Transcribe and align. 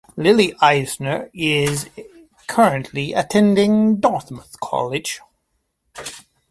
Lily 0.17 0.55
Eisner 0.59 1.29
is 1.31 1.87
currently 2.47 3.13
attending 3.13 3.99
Dartmouth 3.99 4.59
College. 4.59 5.21